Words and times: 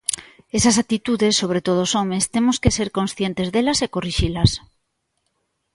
Esas 0.57 0.79
actitudes, 0.83 1.33
sobre 1.41 1.63
todo 1.67 1.79
os 1.87 1.91
homes, 1.99 2.23
temos 2.35 2.57
que 2.61 2.73
ser 2.77 2.89
conscientes 2.97 3.47
delas 3.53 3.79
e 3.85 3.91
corrixilas. 3.95 4.51